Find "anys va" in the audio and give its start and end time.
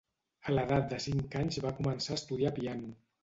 1.43-1.73